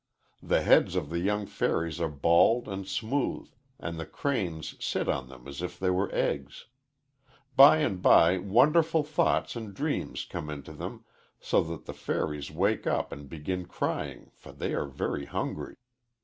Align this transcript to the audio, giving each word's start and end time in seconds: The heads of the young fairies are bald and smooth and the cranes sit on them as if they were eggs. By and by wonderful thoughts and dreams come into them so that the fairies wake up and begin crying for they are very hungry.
The 0.41 0.63
heads 0.63 0.95
of 0.95 1.11
the 1.11 1.19
young 1.19 1.45
fairies 1.45 2.01
are 2.01 2.09
bald 2.09 2.67
and 2.67 2.87
smooth 2.87 3.51
and 3.77 3.99
the 3.99 4.05
cranes 4.07 4.73
sit 4.83 5.07
on 5.07 5.29
them 5.29 5.47
as 5.47 5.61
if 5.61 5.77
they 5.77 5.91
were 5.91 6.09
eggs. 6.11 6.65
By 7.55 7.77
and 7.81 8.01
by 8.01 8.39
wonderful 8.39 9.03
thoughts 9.03 9.55
and 9.55 9.75
dreams 9.75 10.25
come 10.25 10.49
into 10.49 10.73
them 10.73 11.05
so 11.39 11.61
that 11.65 11.85
the 11.85 11.93
fairies 11.93 12.49
wake 12.49 12.87
up 12.87 13.11
and 13.11 13.29
begin 13.29 13.67
crying 13.67 14.31
for 14.33 14.51
they 14.51 14.73
are 14.73 14.87
very 14.87 15.25
hungry. 15.25 15.75